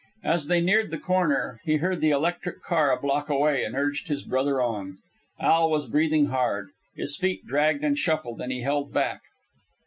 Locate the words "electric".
2.09-2.63